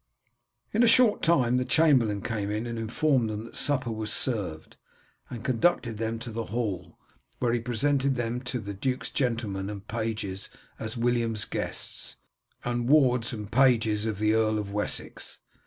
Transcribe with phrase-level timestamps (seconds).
[0.73, 4.77] In a short time the chamberlain came in and informed them that supper was served,
[5.29, 6.97] and conducted them to the hall,
[7.37, 12.15] where he presented them to the duke's gentlemen and pages as William's guests,
[12.65, 15.37] and wards and pages of the Earl of Wessex.